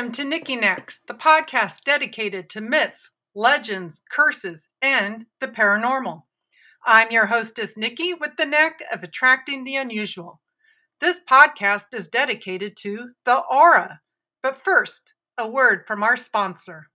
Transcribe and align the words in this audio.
Welcome 0.00 0.14
to 0.14 0.24
Nikki 0.24 0.56
Knacks, 0.56 1.00
the 1.06 1.12
podcast 1.12 1.82
dedicated 1.84 2.48
to 2.48 2.62
myths, 2.62 3.10
legends, 3.34 4.00
curses, 4.10 4.70
and 4.80 5.26
the 5.42 5.46
paranormal. 5.46 6.22
I'm 6.86 7.10
your 7.10 7.26
hostess, 7.26 7.76
Nikki, 7.76 8.14
with 8.14 8.38
the 8.38 8.46
knack 8.46 8.80
of 8.90 9.02
attracting 9.02 9.64
the 9.64 9.76
unusual. 9.76 10.40
This 11.02 11.20
podcast 11.30 11.92
is 11.92 12.08
dedicated 12.08 12.78
to 12.78 13.10
the 13.26 13.42
aura. 13.50 14.00
But 14.42 14.56
first, 14.56 15.12
a 15.36 15.46
word 15.46 15.86
from 15.86 16.02
our 16.02 16.16
sponsor. 16.16 16.86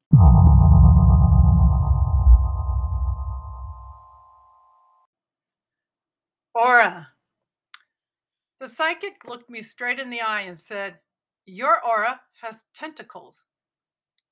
Aura. 6.55 7.09
The 8.59 8.67
psychic 8.67 9.27
looked 9.27 9.51
me 9.51 9.61
straight 9.61 9.99
in 9.99 10.09
the 10.09 10.21
eye 10.21 10.41
and 10.41 10.59
said, 10.59 10.95
Your 11.45 11.83
aura 11.85 12.21
has 12.41 12.65
tentacles. 12.73 13.43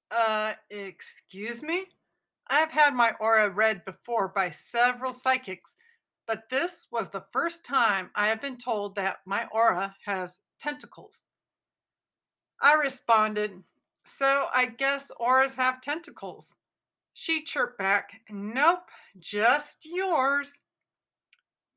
Uh, 0.09 0.53
excuse 0.69 1.61
me? 1.61 1.85
I've 2.47 2.71
had 2.71 2.93
my 2.93 3.13
aura 3.19 3.49
read 3.49 3.85
before 3.85 4.27
by 4.27 4.49
several 4.49 5.13
psychics, 5.13 5.75
but 6.27 6.49
this 6.49 6.87
was 6.91 7.09
the 7.09 7.25
first 7.31 7.63
time 7.63 8.09
I 8.15 8.27
have 8.27 8.41
been 8.41 8.57
told 8.57 8.95
that 8.95 9.19
my 9.25 9.47
aura 9.51 9.95
has 10.05 10.39
tentacles. 10.59 11.27
I 12.61 12.73
responded, 12.73 13.63
So 14.05 14.47
I 14.53 14.65
guess 14.65 15.11
auras 15.17 15.55
have 15.55 15.81
tentacles. 15.81 16.55
She 17.13 17.43
chirped 17.43 17.77
back, 17.77 18.21
Nope, 18.29 18.89
just 19.19 19.85
yours. 19.85 20.53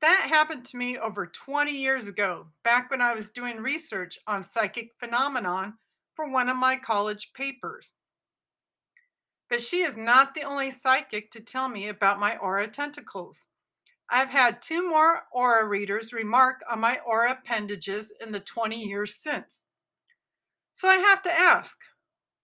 That 0.01 0.27
happened 0.29 0.65
to 0.65 0.77
me 0.77 0.97
over 0.97 1.25
20 1.25 1.71
years 1.71 2.07
ago, 2.07 2.47
back 2.63 2.91
when 2.91 3.01
I 3.01 3.13
was 3.13 3.31
doing 3.31 3.57
research 3.57 4.19
on 4.27 4.43
psychic 4.43 4.91
phenomenon 4.99 5.73
for 6.15 6.29
one 6.29 6.49
of 6.49 6.57
my 6.57 6.75
college 6.75 7.31
papers. 7.33 7.95
But 9.49 9.61
she 9.61 9.81
is 9.81 9.97
not 9.97 10.35
the 10.35 10.43
only 10.43 10.71
psychic 10.71 11.31
to 11.31 11.39
tell 11.39 11.67
me 11.67 11.87
about 11.87 12.19
my 12.19 12.37
aura 12.37 12.67
tentacles. 12.67 13.39
I've 14.09 14.29
had 14.29 14.61
two 14.61 14.87
more 14.87 15.23
aura 15.31 15.65
readers 15.65 16.13
remark 16.13 16.61
on 16.69 16.79
my 16.79 16.99
aura 16.99 17.31
appendages 17.31 18.11
in 18.21 18.31
the 18.31 18.39
20 18.39 18.79
years 18.79 19.15
since. 19.15 19.63
So 20.73 20.87
I 20.87 20.97
have 20.97 21.21
to 21.23 21.31
ask, 21.31 21.77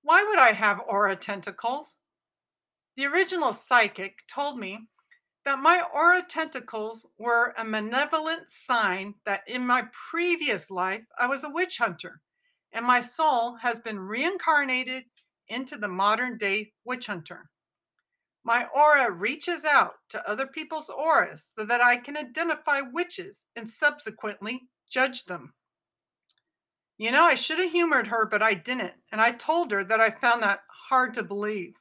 why 0.02 0.24
would 0.24 0.40
I 0.40 0.54
have 0.54 0.82
aura 0.88 1.16
tentacles? 1.16 1.98
The 2.98 3.06
original 3.06 3.54
psychic 3.54 4.24
told 4.28 4.58
me 4.58 4.88
that 5.46 5.60
my 5.60 5.84
aura 5.94 6.24
tentacles 6.24 7.06
were 7.18 7.54
a 7.58 7.64
malevolent 7.64 8.50
sign 8.50 9.16
that 9.26 9.42
in 9.48 9.66
my 9.66 9.86
previous 10.10 10.72
life 10.72 11.04
I 11.20 11.28
was 11.28 11.44
a 11.44 11.50
witch 11.50 11.78
hunter 11.78 12.22
and 12.74 12.86
my 12.86 13.02
soul 13.02 13.56
has 13.58 13.80
been 13.80 14.00
reincarnated 14.00 15.06
into 15.48 15.78
the 15.78 15.88
modern 15.88 16.38
day 16.38 16.72
witch 16.84 17.08
hunter. 17.08 17.50
My 18.44 18.66
aura 18.76 19.12
reaches 19.12 19.64
out 19.64 19.94
to 20.10 20.30
other 20.30 20.48
people's 20.48 20.90
auras 20.90 21.54
so 21.58 21.66
that 21.66 21.82
I 21.82 21.98
can 21.98 22.18
identify 22.18 22.82
witches 22.82 23.46
and 23.56 23.70
subsequently 23.70 24.64
judge 24.90 25.26
them. 25.26 25.54
You 26.98 27.12
know, 27.12 27.24
I 27.24 27.36
should 27.36 27.60
have 27.60 27.72
humored 27.72 28.08
her, 28.08 28.26
but 28.26 28.42
I 28.42 28.54
didn't. 28.54 28.94
And 29.12 29.22
I 29.22 29.32
told 29.32 29.72
her 29.72 29.84
that 29.84 30.02
I 30.02 30.10
found 30.10 30.44
that 30.44 30.62
hard 30.90 31.14
to 31.16 31.24
believe. 31.24 31.76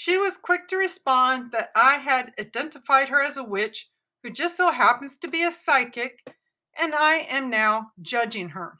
She 0.00 0.16
was 0.16 0.38
quick 0.38 0.66
to 0.68 0.78
respond 0.78 1.52
that 1.52 1.72
I 1.74 1.96
had 1.96 2.32
identified 2.40 3.10
her 3.10 3.20
as 3.20 3.36
a 3.36 3.44
witch 3.44 3.90
who 4.22 4.30
just 4.30 4.56
so 4.56 4.72
happens 4.72 5.18
to 5.18 5.28
be 5.28 5.42
a 5.42 5.52
psychic, 5.52 6.26
and 6.74 6.94
I 6.94 7.16
am 7.28 7.50
now 7.50 7.92
judging 8.00 8.48
her. 8.48 8.78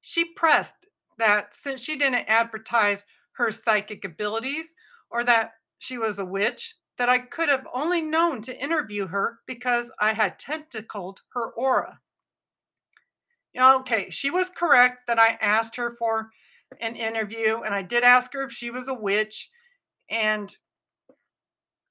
She 0.00 0.24
pressed 0.24 0.86
that 1.18 1.52
since 1.54 1.80
she 1.82 1.98
didn't 1.98 2.28
advertise 2.28 3.04
her 3.32 3.50
psychic 3.50 4.04
abilities 4.04 4.76
or 5.10 5.24
that 5.24 5.54
she 5.80 5.98
was 5.98 6.20
a 6.20 6.24
witch, 6.24 6.76
that 6.98 7.08
I 7.08 7.18
could 7.18 7.48
have 7.48 7.66
only 7.74 8.00
known 8.00 8.42
to 8.42 8.62
interview 8.62 9.08
her 9.08 9.40
because 9.44 9.90
I 9.98 10.12
had 10.12 10.38
tentacled 10.38 11.22
her 11.34 11.50
aura. 11.50 11.98
Okay, 13.58 14.08
she 14.10 14.30
was 14.30 14.50
correct 14.50 15.08
that 15.08 15.18
I 15.18 15.36
asked 15.40 15.74
her 15.74 15.96
for 15.98 16.30
an 16.80 16.94
interview, 16.94 17.62
and 17.62 17.74
I 17.74 17.82
did 17.82 18.04
ask 18.04 18.32
her 18.34 18.44
if 18.44 18.52
she 18.52 18.70
was 18.70 18.86
a 18.86 18.94
witch. 18.94 19.50
And 20.10 20.54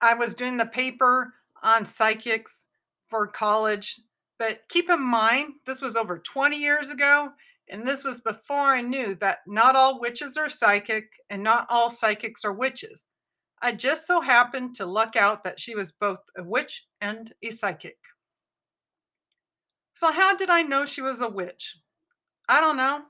I 0.02 0.14
was 0.14 0.36
doing 0.36 0.58
the 0.58 0.66
paper 0.66 1.34
on 1.64 1.86
psychics 1.86 2.66
for 3.09 3.28
college. 3.28 4.00
But 4.38 4.62
keep 4.70 4.90
in 4.90 5.02
mind, 5.02 5.53
this 5.66 5.81
was 5.81 5.96
over 5.96 6.20
20 6.20 6.58
years 6.58 6.90
ago, 6.90 7.30
and 7.70 7.88
this 7.88 8.03
was 8.03 8.22
before 8.22 8.58
I 8.58 8.81
knew 8.81 9.16
that 9.16 9.40
not 9.48 9.76
all 9.76 10.00
witches 10.00 10.38
are 10.38 10.50
psychic 10.50 11.06
and 11.30 11.42
not 11.42 11.66
all 11.70 11.90
psychics 11.90 12.44
are 12.44 12.53
witches. 12.53 13.03
I 13.62 13.72
just 13.72 14.06
so 14.06 14.22
happened 14.22 14.76
to 14.76 14.86
luck 14.86 15.16
out 15.16 15.44
that 15.44 15.59
she 15.59 15.76
was 15.76 15.92
both 15.92 16.20
a 16.38 16.44
witch 16.44 16.86
and 17.02 17.34
a 17.42 17.50
psychic. 17.50 17.97
So, 19.94 20.12
how 20.12 20.36
did 20.36 20.50
I 20.50 20.62
know 20.62 20.86
she 20.86 21.02
was 21.02 21.22
a 21.22 21.30
witch? 21.30 21.78
I 22.50 22.59
don't 22.59 22.78
know. 22.78 23.03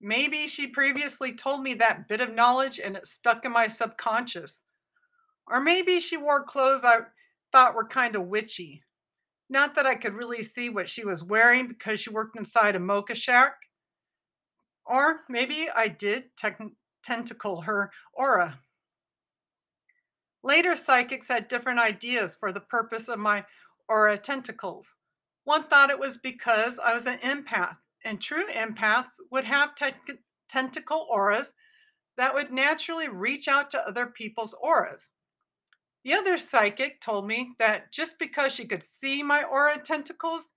Maybe 0.00 0.46
she 0.46 0.66
previously 0.66 1.34
told 1.34 1.62
me 1.62 1.74
that 1.74 2.08
bit 2.08 2.20
of 2.20 2.34
knowledge 2.34 2.78
and 2.78 2.96
it 2.96 3.06
stuck 3.06 3.44
in 3.44 3.52
my 3.52 3.66
subconscious. 3.66 4.64
Or 5.46 5.60
maybe 5.60 6.00
she 6.00 6.16
wore 6.16 6.44
clothes 6.44 6.84
I 6.84 6.98
thought 7.52 7.74
were 7.74 7.86
kind 7.86 8.16
of 8.16 8.26
witchy. 8.26 8.82
Not 9.48 9.74
that 9.76 9.86
I 9.86 9.94
could 9.94 10.14
really 10.14 10.42
see 10.42 10.68
what 10.68 10.88
she 10.88 11.04
was 11.04 11.22
wearing 11.22 11.68
because 11.68 12.00
she 12.00 12.10
worked 12.10 12.36
inside 12.36 12.74
a 12.74 12.80
mocha 12.80 13.14
shack. 13.14 13.54
Or 14.84 15.20
maybe 15.28 15.68
I 15.74 15.88
did 15.88 16.36
te- 16.36 16.74
tentacle 17.02 17.62
her 17.62 17.90
aura. 18.12 18.60
Later 20.42 20.76
psychics 20.76 21.28
had 21.28 21.48
different 21.48 21.80
ideas 21.80 22.36
for 22.38 22.52
the 22.52 22.60
purpose 22.60 23.08
of 23.08 23.18
my 23.18 23.44
aura 23.88 24.18
tentacles. 24.18 24.94
One 25.44 25.64
thought 25.64 25.90
it 25.90 25.98
was 25.98 26.18
because 26.18 26.78
I 26.78 26.94
was 26.94 27.06
an 27.06 27.18
empath, 27.18 27.76
and 28.06 28.20
true 28.20 28.46
empaths 28.52 29.18
would 29.30 29.44
have 29.44 29.74
te- 29.74 30.14
tentacle 30.48 31.06
auras 31.10 31.52
that 32.16 32.32
would 32.32 32.52
naturally 32.52 33.08
reach 33.08 33.48
out 33.48 33.68
to 33.70 33.86
other 33.86 34.06
people's 34.06 34.54
auras. 34.54 35.12
The 36.04 36.14
other 36.14 36.38
psychic 36.38 37.00
told 37.00 37.26
me 37.26 37.50
that 37.58 37.92
just 37.92 38.18
because 38.18 38.52
she 38.52 38.64
could 38.64 38.82
see 38.82 39.22
my 39.22 39.42
aura 39.42 39.78
tentacles, 39.78 40.52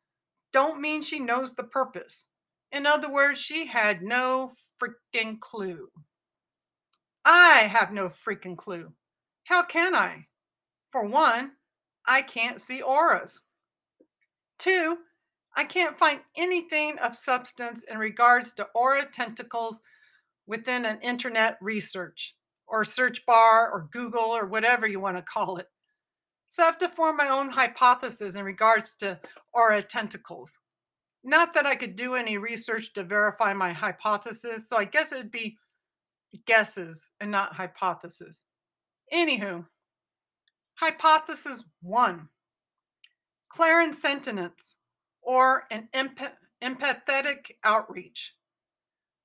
don't 0.54 0.80
mean 0.80 1.02
she 1.02 1.20
knows 1.20 1.56
the 1.56 1.64
purpose. 1.64 2.28
In 2.72 2.86
other 2.86 3.12
words, 3.12 3.40
she 3.40 3.66
had 3.66 4.04
no 4.04 4.54
freaking 4.82 5.40
clue. 5.40 5.90
I 7.26 7.62
have 7.62 7.92
no 7.92 8.10
freaking 8.10 8.56
clue. 8.58 8.94
How 9.46 9.64
can 9.64 9.96
I? 9.96 10.28
For 10.92 11.04
one, 11.04 11.54
I 12.06 12.22
can't 12.22 12.62
see 12.62 12.82
auras. 12.82 13.42
Two, 14.60 15.00
I 15.60 15.66
can't 15.66 16.00
find 16.00 16.22
anything 16.38 16.98
of 17.00 17.18
substance 17.18 17.84
in 17.92 17.98
regards 17.98 18.54
to 18.54 18.68
aura 18.74 19.04
tentacles 19.04 19.82
within 20.48 20.86
an 20.86 21.02
internet 21.02 21.58
research 21.60 22.34
or 22.66 22.86
search 22.86 23.26
bar 23.26 23.70
or 23.70 23.90
Google 23.92 24.22
or 24.22 24.46
whatever 24.46 24.88
you 24.88 25.02
want 25.02 25.18
to 25.18 25.22
call 25.22 25.58
it. 25.58 25.68
So 26.48 26.64
I 26.64 26.68
have 26.68 26.78
to 26.78 26.88
form 26.88 27.18
my 27.18 27.28
own 27.28 27.50
hypothesis 27.50 28.36
in 28.36 28.46
regards 28.46 28.96
to 29.00 29.20
aura 29.52 29.82
tentacles. 29.82 30.58
Not 31.26 31.54
that 31.56 31.66
I 31.66 31.76
could 31.76 31.98
do 31.98 32.16
any 32.16 32.38
research 32.38 32.94
to 32.94 33.04
verify 33.04 33.52
my 33.54 33.74
hypothesis, 33.74 34.70
so 34.70 34.78
I 34.78 34.86
guess 34.86 35.12
it'd 35.12 35.30
be 35.30 35.58
guesses 36.46 37.12
and 37.20 37.32
not 37.32 37.56
hypothesis. 37.56 38.46
Anywho, 39.14 39.66
hypothesis 40.76 41.66
one 41.82 42.30
Clarence 43.50 44.02
clairsentience 44.02 44.76
or 45.30 45.66
an 45.70 45.88
empath- 45.94 46.38
empathetic 46.60 47.52
outreach. 47.64 48.34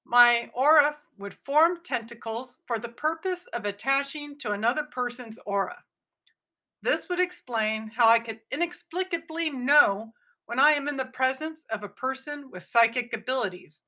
My 0.05 0.51
aura 0.53 0.99
would 1.17 1.33
form 1.33 1.79
tentacles 1.83 2.59
for 2.67 2.79
the 2.79 2.91
purpose 2.91 3.47
of 3.55 3.65
attaching 3.65 4.37
to 4.41 4.53
another 4.53 4.83
person's 4.83 5.39
aura. 5.47 5.79
This 6.83 7.09
would 7.09 7.21
explain 7.21 7.89
how 7.97 8.07
I 8.07 8.19
could 8.19 8.41
inexplicably 8.53 9.49
know 9.49 10.13
when 10.45 10.61
I 10.61 10.73
am 10.73 10.89
in 10.89 10.99
the 10.99 11.07
presence 11.07 11.65
of 11.71 11.83
a 11.83 11.89
person 11.89 12.51
with 12.51 12.65
psychic 12.65 13.15
abilities. 13.15 13.81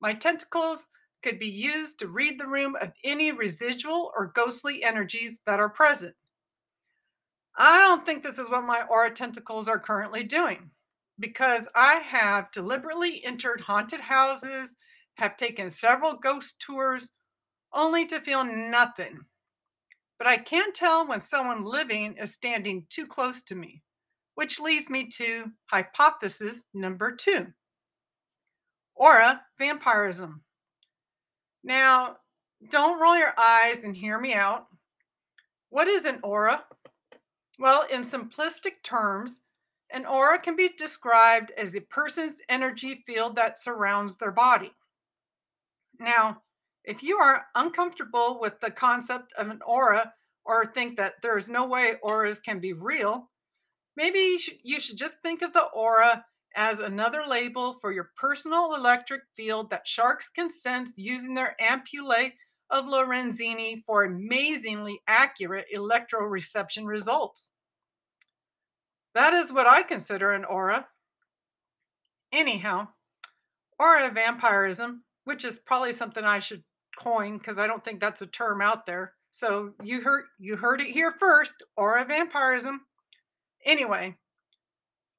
My 0.00 0.14
tentacles 0.14 0.86
could 1.20 1.40
be 1.40 1.48
used 1.48 1.98
to 1.98 2.06
read 2.06 2.38
the 2.38 2.46
room 2.46 2.76
of 2.80 2.92
any 3.02 3.32
residual 3.32 4.12
or 4.16 4.30
ghostly 4.32 4.84
energies 4.84 5.40
that 5.46 5.58
are 5.58 5.68
present. 5.68 6.14
I 7.56 7.80
don't 7.80 8.06
think 8.06 8.22
this 8.22 8.38
is 8.38 8.48
what 8.48 8.62
my 8.62 8.82
aura 8.88 9.10
tentacles 9.10 9.66
are 9.66 9.80
currently 9.80 10.22
doing 10.22 10.70
because 11.20 11.66
I 11.74 11.96
have 11.96 12.50
deliberately 12.50 13.22
entered 13.24 13.60
haunted 13.60 14.00
houses, 14.00 14.74
have 15.14 15.36
taken 15.36 15.70
several 15.70 16.14
ghost 16.14 16.56
tours, 16.58 17.10
only 17.72 18.06
to 18.06 18.20
feel 18.20 18.44
nothing. 18.44 19.20
But 20.18 20.26
I 20.26 20.38
can 20.38 20.72
tell 20.72 21.06
when 21.06 21.20
someone 21.20 21.64
living 21.64 22.16
is 22.16 22.32
standing 22.32 22.86
too 22.88 23.06
close 23.06 23.42
to 23.44 23.54
me, 23.54 23.82
which 24.34 24.58
leads 24.58 24.90
me 24.90 25.08
to 25.16 25.52
hypothesis 25.66 26.62
number 26.74 27.14
two 27.14 27.48
aura 28.94 29.40
vampirism. 29.58 30.42
Now, 31.64 32.16
don't 32.70 33.00
roll 33.00 33.16
your 33.16 33.32
eyes 33.38 33.82
and 33.82 33.96
hear 33.96 34.20
me 34.20 34.34
out. 34.34 34.66
What 35.70 35.88
is 35.88 36.04
an 36.04 36.18
aura? 36.22 36.64
Well, 37.58 37.86
in 37.90 38.02
simplistic 38.02 38.82
terms, 38.82 39.40
an 39.92 40.06
aura 40.06 40.38
can 40.38 40.56
be 40.56 40.70
described 40.76 41.52
as 41.56 41.74
a 41.74 41.80
person's 41.80 42.40
energy 42.48 43.02
field 43.06 43.36
that 43.36 43.58
surrounds 43.58 44.16
their 44.16 44.30
body. 44.30 44.72
Now, 45.98 46.42
if 46.84 47.02
you 47.02 47.16
are 47.16 47.46
uncomfortable 47.54 48.38
with 48.40 48.60
the 48.60 48.70
concept 48.70 49.32
of 49.34 49.48
an 49.48 49.60
aura 49.66 50.12
or 50.44 50.64
think 50.64 50.96
that 50.96 51.14
there 51.22 51.36
is 51.36 51.48
no 51.48 51.66
way 51.66 51.94
auras 52.02 52.40
can 52.40 52.58
be 52.58 52.72
real, 52.72 53.30
maybe 53.96 54.18
you 54.18 54.38
should, 54.38 54.58
you 54.62 54.80
should 54.80 54.96
just 54.96 55.14
think 55.22 55.42
of 55.42 55.52
the 55.52 55.64
aura 55.64 56.24
as 56.56 56.80
another 56.80 57.24
label 57.26 57.78
for 57.80 57.92
your 57.92 58.10
personal 58.16 58.74
electric 58.74 59.22
field 59.36 59.70
that 59.70 59.86
sharks 59.86 60.28
can 60.28 60.50
sense 60.50 60.94
using 60.96 61.34
their 61.34 61.54
ampullae 61.60 62.32
of 62.70 62.86
Lorenzini 62.86 63.82
for 63.84 64.04
amazingly 64.04 65.00
accurate 65.06 65.66
electroreception 65.74 66.86
results. 66.86 67.49
That 69.14 69.32
is 69.32 69.52
what 69.52 69.66
I 69.66 69.82
consider 69.82 70.32
an 70.32 70.44
aura. 70.44 70.86
Anyhow, 72.32 72.88
aura 73.78 74.10
vampirism, 74.10 75.04
which 75.24 75.44
is 75.44 75.58
probably 75.58 75.92
something 75.92 76.24
I 76.24 76.38
should 76.38 76.62
coin 76.98 77.38
because 77.38 77.58
I 77.58 77.66
don't 77.66 77.84
think 77.84 78.00
that's 78.00 78.22
a 78.22 78.26
term 78.26 78.60
out 78.60 78.86
there. 78.86 79.14
So 79.32 79.74
you 79.82 80.02
heard 80.02 80.24
you 80.38 80.56
heard 80.56 80.80
it 80.80 80.88
here 80.88 81.14
first, 81.18 81.54
aura 81.76 82.04
vampirism. 82.04 82.82
Anyway, 83.64 84.16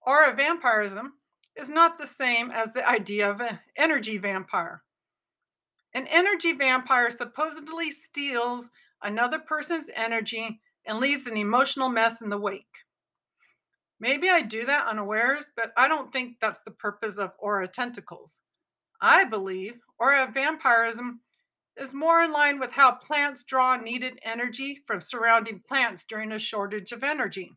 aura 0.06 0.34
vampirism 0.34 1.14
is 1.56 1.70
not 1.70 1.98
the 1.98 2.08
same 2.08 2.52
as 2.52 2.72
the 2.74 2.88
idea 2.88 3.30
of 3.30 3.42
an 3.42 3.60
energy 3.78 4.18
vampire. 4.18 4.84
An 5.94 6.08
energy 6.08 6.54
vampire 6.54 7.12
supposedly 7.12 7.92
steals 7.92 8.70
another 9.04 9.40
person's 9.40 9.90
energy 9.96 10.62
and 10.86 11.00
leaves 11.00 11.28
an 11.28 11.36
emotional 11.36 11.90
mess 11.90 12.22
in 12.22 12.30
the 12.30 12.38
wake. 12.38 12.66
Maybe 14.02 14.32
I 14.32 14.42
do 14.42 14.66
that 14.66 14.88
unawares, 14.88 15.46
but 15.56 15.74
I 15.78 15.88
don't 15.88 16.12
think 16.12 16.38
that's 16.42 16.62
the 16.66 16.72
purpose 16.72 17.20
of 17.20 17.34
aura 17.38 17.68
tentacles. 17.68 18.40
I 19.00 19.26
believe 19.26 19.76
aura 20.00 20.28
vampirism 20.34 21.20
is 21.78 21.94
more 21.94 22.24
in 22.24 22.32
line 22.32 22.60
with 22.60 22.72
how 22.72 22.94
plants 22.94 23.44
draw 23.44 23.78
needed 23.78 24.20
energy 24.24 24.80
from 24.88 25.02
surrounding 25.02 25.62
plants 25.68 26.04
during 26.04 26.32
a 26.32 26.40
shortage 26.40 26.92
of 26.92 27.04
energy. 27.04 27.54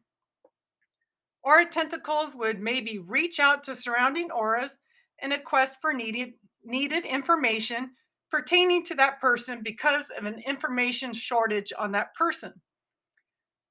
Aura 1.43 1.65
tentacles 1.65 2.37
would 2.37 2.61
maybe 2.61 2.99
reach 2.99 3.41
out 3.41 3.65
to 3.65 3.75
surrounding 3.75 4.31
auras 4.31 4.77
in 5.23 5.33
a 5.33 5.39
quest 5.39 5.77
for 5.81 5.95
needed, 5.95 6.35
needed 6.63 7.07
information 7.07 7.93
pertaining 8.31 8.85
to 8.85 8.95
that 8.97 9.19
person 9.19 9.63
because 9.63 10.11
of 10.11 10.27
an 10.27 10.41
information 10.47 11.15
shortage 11.15 11.73
on 11.79 11.93
that 11.93 12.15
person. 12.15 12.53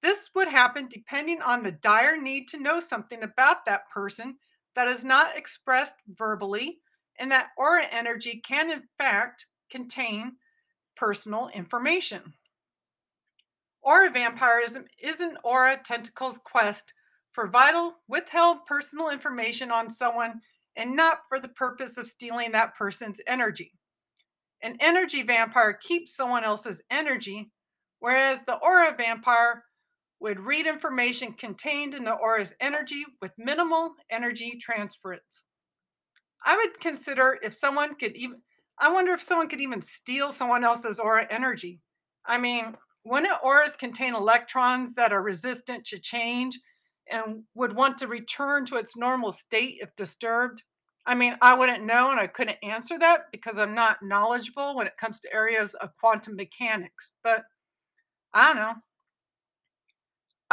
This 0.03 0.29
would 0.35 0.50
happen 0.50 0.89
depending 0.89 1.41
on 1.41 1.63
the 1.63 1.71
dire 1.71 2.21
need 2.21 2.50
to 2.50 2.61
know 2.61 2.81
something 2.81 3.23
about 3.23 3.65
that 3.65 3.89
person 3.89 4.35
that 4.75 4.89
is 4.89 5.05
not 5.05 5.38
expressed 5.38 5.95
verbally, 6.09 6.79
and 7.19 7.31
that 7.31 7.51
aura 7.57 7.85
energy 7.89 8.41
can, 8.45 8.69
in 8.69 8.83
fact, 8.97 9.47
contain 9.71 10.33
personal 10.97 11.50
information. 11.53 12.33
Aura 13.81 14.09
vampirism 14.09 14.85
is 15.01 15.21
an 15.21 15.38
aura 15.44 15.79
tentacles 15.85 16.39
quest 16.44 16.94
for 17.31 17.47
vital, 17.47 17.95
withheld 18.07 18.65
personal 18.65 19.09
information 19.09 19.71
on 19.71 19.89
someone 19.89 20.41
and 20.75 20.95
not 20.95 21.19
for 21.29 21.39
the 21.39 21.50
purpose 21.50 21.97
of 21.97 22.07
stealing 22.07 22.51
that 22.51 22.75
person's 22.75 23.21
energy. 23.27 23.71
An 24.61 24.75
energy 24.79 25.23
vampire 25.23 25.73
keeps 25.73 26.15
someone 26.15 26.44
else's 26.44 26.81
energy, 26.89 27.51
whereas 28.00 28.39
the 28.45 28.55
aura 28.55 28.94
vampire 28.97 29.63
would 30.24 30.40
read 30.40 30.66
information 30.66 31.34
contained 31.34 31.94
in 31.94 32.06
the 32.06 32.14
aura's 32.14 32.54
energy 32.62 33.04
with 33.22 33.31
minimal 33.38 33.94
energy 34.10 34.58
transference. 34.60 35.44
I 36.46 36.56
would 36.56 36.80
consider 36.80 37.38
if 37.44 37.54
someone 37.54 37.96
could 37.96 38.16
even, 38.16 38.42
I 38.80 38.90
wonder 38.90 39.12
if 39.12 39.22
someone 39.22 39.50
could 39.50 39.60
even 39.60 39.81
steal 39.81 40.31
someone 40.31 40.64
else's 40.64 40.98
aura 40.98 41.28
energy. 41.30 41.81
I 42.25 42.38
mean, 42.38 42.74
wouldn't 43.04 43.34
auras 43.44 43.74
contain 43.74 44.16
electrons 44.16 44.94
that 44.96 45.12
are 45.12 45.22
resistant 45.22 45.84
to 45.88 46.00
change 46.00 46.58
and 47.12 47.44
would 47.54 47.75
want 47.75 47.98
to 47.98 48.08
return 48.08 48.66
to 48.68 48.78
its 48.78 48.96
normal 48.96 49.34
state 49.34 49.80
if 49.81 49.94
disturbed? 49.98 50.64
I 51.06 51.16
mean, 51.16 51.36
I 51.42 51.54
wouldn't 51.54 51.84
know 51.84 52.12
and 52.12 52.20
I 52.20 52.28
couldn't 52.28 52.64
answer 52.64 52.98
that 52.98 53.24
because 53.34 53.58
I'm 53.58 53.75
not 53.75 53.98
knowledgeable 54.02 54.78
when 54.78 54.88
it 54.88 54.96
comes 54.98 55.20
to 55.20 55.34
areas 55.34 55.74
of 55.75 55.90
quantum 56.00 56.38
mechanics. 56.38 57.16
But 57.25 57.44
I 58.34 58.54
don't 58.54 58.58
know. 58.58 58.74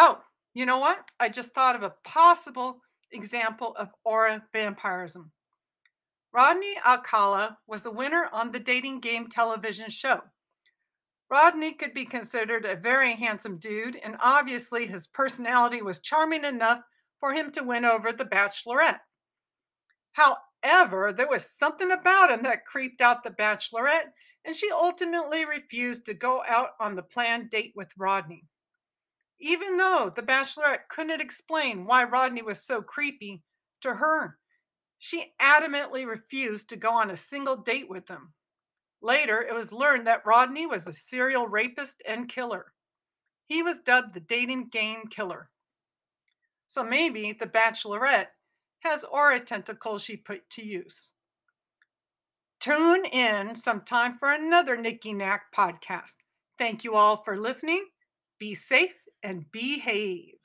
Oh, 0.02 0.18
you 0.54 0.64
know 0.64 0.78
what? 0.78 1.10
I 1.20 1.28
just 1.28 1.50
thought 1.50 1.76
of 1.76 1.82
a 1.82 1.92
possible 2.04 2.80
example 3.12 3.76
of 3.76 3.90
aura 4.02 4.42
vampirism. 4.50 5.30
Rodney 6.32 6.74
Alcala 6.86 7.58
was 7.66 7.84
a 7.84 7.90
winner 7.90 8.26
on 8.32 8.50
the 8.50 8.60
dating 8.60 9.00
game 9.00 9.28
television 9.28 9.90
show. 9.90 10.20
Rodney 11.30 11.74
could 11.74 11.92
be 11.92 12.06
considered 12.06 12.64
a 12.64 12.76
very 12.76 13.12
handsome 13.12 13.58
dude, 13.58 13.96
and 13.96 14.16
obviously 14.20 14.86
his 14.86 15.06
personality 15.06 15.82
was 15.82 16.00
charming 16.00 16.46
enough 16.46 16.80
for 17.18 17.34
him 17.34 17.52
to 17.52 17.62
win 17.62 17.84
over 17.84 18.10
the 18.10 18.24
bachelorette. 18.24 19.00
However, 20.12 21.12
there 21.12 21.28
was 21.28 21.50
something 21.50 21.90
about 21.90 22.30
him 22.30 22.42
that 22.44 22.64
creeped 22.64 23.02
out 23.02 23.22
the 23.22 23.30
bachelorette, 23.30 24.12
and 24.46 24.56
she 24.56 24.70
ultimately 24.72 25.44
refused 25.44 26.06
to 26.06 26.14
go 26.14 26.42
out 26.48 26.70
on 26.80 26.96
the 26.96 27.02
planned 27.02 27.50
date 27.50 27.74
with 27.76 27.92
Rodney. 27.98 28.46
Even 29.40 29.76
though 29.76 30.12
the 30.14 30.22
bachelorette 30.22 30.88
couldn't 30.88 31.20
explain 31.20 31.86
why 31.86 32.04
Rodney 32.04 32.42
was 32.42 32.62
so 32.62 32.82
creepy, 32.82 33.42
to 33.80 33.94
her, 33.94 34.38
she 34.98 35.32
adamantly 35.40 36.06
refused 36.06 36.68
to 36.68 36.76
go 36.76 36.90
on 36.92 37.10
a 37.10 37.16
single 37.16 37.56
date 37.56 37.88
with 37.88 38.06
him. 38.08 38.32
Later, 39.02 39.40
it 39.40 39.54
was 39.54 39.72
learned 39.72 40.06
that 40.06 40.26
Rodney 40.26 40.66
was 40.66 40.86
a 40.86 40.92
serial 40.92 41.48
rapist 41.48 42.02
and 42.06 42.28
killer. 42.28 42.72
He 43.46 43.62
was 43.62 43.80
dubbed 43.80 44.14
the 44.14 44.20
dating 44.20 44.68
game 44.68 45.04
killer. 45.10 45.48
So 46.68 46.84
maybe 46.84 47.32
the 47.32 47.46
bachelorette 47.46 48.28
has 48.80 49.04
aura 49.04 49.40
tentacles 49.40 50.02
she 50.02 50.16
put 50.16 50.48
to 50.50 50.64
use. 50.64 51.12
Tune 52.60 53.06
in 53.06 53.54
sometime 53.54 54.18
for 54.18 54.32
another 54.32 54.76
Nikki 54.76 55.14
Knack 55.14 55.44
podcast. 55.56 56.16
Thank 56.58 56.84
you 56.84 56.94
all 56.94 57.22
for 57.24 57.38
listening. 57.38 57.86
Be 58.38 58.54
safe 58.54 58.92
and 59.22 59.50
behave. 59.52 60.39